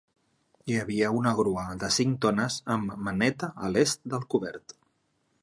[0.71, 4.77] Hi havia una grua de cinc tones amb maneta a l'est del cobert.